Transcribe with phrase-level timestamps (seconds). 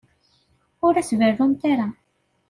[0.85, 1.87] Ur as-berrumt ara.